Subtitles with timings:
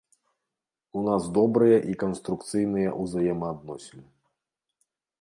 [0.99, 4.07] У нас добрыя і канструкцыйныя ўзаемаадносіны.